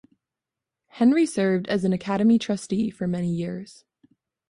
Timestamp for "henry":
0.87-1.27